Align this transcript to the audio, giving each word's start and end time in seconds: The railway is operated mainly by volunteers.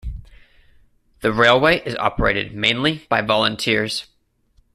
The 1.19 1.31
railway 1.31 1.81
is 1.85 1.95
operated 1.97 2.55
mainly 2.55 3.05
by 3.07 3.21
volunteers. 3.21 4.07